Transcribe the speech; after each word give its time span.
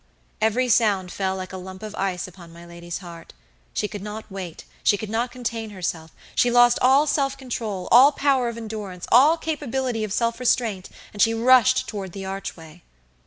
Every 0.41 0.67
sound 0.67 1.11
fell 1.11 1.35
like 1.35 1.53
a 1.53 1.57
lump 1.57 1.83
of 1.83 1.93
ice 1.93 2.27
upon 2.27 2.51
my 2.51 2.65
lady's 2.65 2.97
heart. 3.05 3.33
She 3.75 3.87
could 3.87 4.01
not 4.01 4.25
wait, 4.31 4.65
she 4.83 4.97
could 4.97 5.11
not 5.11 5.29
contain 5.29 5.69
herself, 5.69 6.09
she 6.33 6.49
lost 6.49 6.79
all 6.81 7.05
self 7.05 7.37
control, 7.37 7.87
all 7.91 8.11
power 8.11 8.49
of 8.49 8.57
endurance, 8.57 9.05
all 9.11 9.37
capability 9.37 10.03
of 10.03 10.11
self 10.11 10.39
restraint, 10.39 10.89
and 11.13 11.21
she 11.21 11.35
rushed 11.35 11.87
toward 11.87 12.13
the 12.13 12.25
archway. 12.25 12.81